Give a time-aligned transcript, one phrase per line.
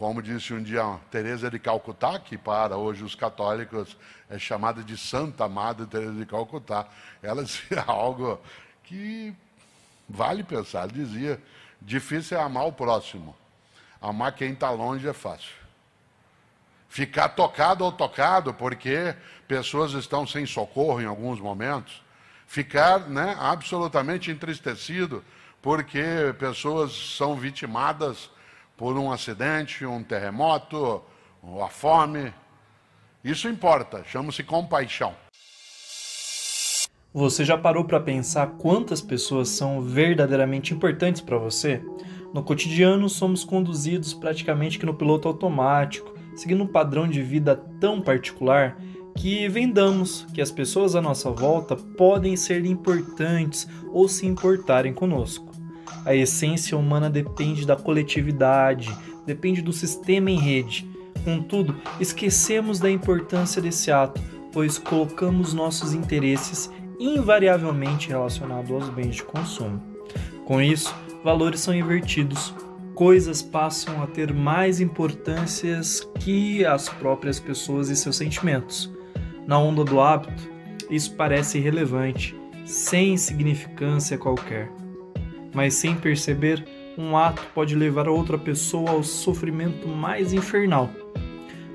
[0.00, 3.98] como disse um dia Teresa de Calcutá, que para hoje os católicos
[4.30, 6.88] é chamada de Santa Madre Teresa de Calcutá,
[7.22, 8.40] ela dizia algo
[8.82, 9.36] que
[10.08, 10.84] vale pensar.
[10.84, 11.38] Ela dizia:
[11.82, 13.36] difícil é amar o próximo,
[14.00, 15.52] amar quem está longe é fácil.
[16.88, 19.14] Ficar tocado ou tocado porque
[19.46, 22.02] pessoas estão sem socorro em alguns momentos,
[22.46, 25.22] ficar né, absolutamente entristecido
[25.60, 26.02] porque
[26.38, 28.30] pessoas são vitimadas
[28.80, 31.02] por um acidente, um terremoto,
[31.62, 32.32] a fome.
[33.22, 35.12] Isso importa, chama-se compaixão.
[37.12, 41.84] Você já parou para pensar quantas pessoas são verdadeiramente importantes para você?
[42.32, 48.00] No cotidiano, somos conduzidos praticamente que no piloto automático, seguindo um padrão de vida tão
[48.00, 48.78] particular
[49.14, 55.49] que vendamos que as pessoas à nossa volta podem ser importantes ou se importarem conosco.
[56.04, 58.90] A essência humana depende da coletividade,
[59.26, 60.88] depende do sistema em rede.
[61.24, 64.20] Contudo, esquecemos da importância desse ato,
[64.52, 69.80] pois colocamos nossos interesses invariavelmente relacionados aos bens de consumo.
[70.46, 72.54] Com isso, valores são invertidos,
[72.94, 78.90] coisas passam a ter mais importâncias que as próprias pessoas e seus sentimentos.
[79.46, 80.48] Na onda do hábito,
[80.90, 84.79] isso parece irrelevante, sem significância qualquer
[85.54, 86.64] mas sem perceber,
[86.96, 90.90] um ato pode levar outra pessoa ao sofrimento mais infernal.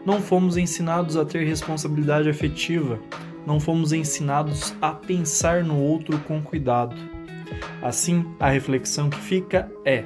[0.06, 3.00] Não fomos ensinados a ter responsabilidade afetiva,
[3.46, 6.96] não fomos ensinados a pensar no outro com cuidado.
[7.82, 10.04] Assim, a reflexão que fica é: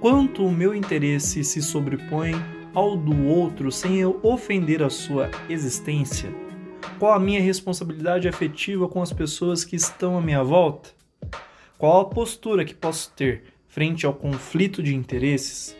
[0.00, 2.34] quanto o meu interesse se sobrepõe
[2.74, 6.30] ao do outro sem eu ofender a sua existência?
[6.98, 10.95] Qual a minha responsabilidade afetiva com as pessoas que estão à minha volta?
[11.78, 15.76] Qual a postura que posso ter frente ao conflito de interesses?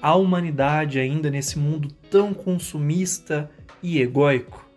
[0.00, 3.50] A humanidade ainda nesse mundo tão consumista
[3.82, 4.71] e egóico?